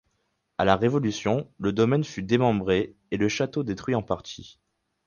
[0.57, 4.59] A la Révolution, le domaine fut démembré et le château détruit en partie.